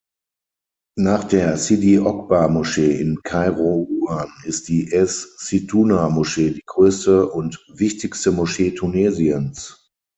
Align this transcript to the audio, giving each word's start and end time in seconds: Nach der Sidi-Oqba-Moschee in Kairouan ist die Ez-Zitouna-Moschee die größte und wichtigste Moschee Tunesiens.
Nach 0.97 1.25
der 1.25 1.57
Sidi-Oqba-Moschee 1.57 2.99
in 2.99 3.21
Kairouan 3.21 4.31
ist 4.45 4.67
die 4.67 4.91
Ez-Zitouna-Moschee 4.91 6.49
die 6.49 6.63
größte 6.65 7.27
und 7.31 7.63
wichtigste 7.71 8.31
Moschee 8.31 8.71
Tunesiens. 8.71 9.91